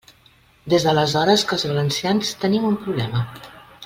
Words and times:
Des 0.73 0.85
d'aleshores 0.87 1.43
que 1.51 1.55
els 1.57 1.65
valencians 1.73 2.31
tenim 2.47 2.65
un 2.71 2.79
problema. 2.87 3.23